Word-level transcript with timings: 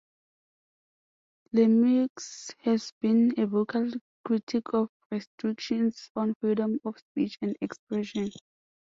Lemieux 1.53 2.09
has 2.63 2.91
been 3.01 3.35
a 3.39 3.45
vocal 3.45 3.87
critic 4.25 4.73
of 4.73 4.89
restrictions 5.11 6.09
on 6.15 6.33
freedom 6.41 6.79
of 6.85 6.97
speech 7.11 7.37
and 7.43 7.55
expression. 7.61 8.31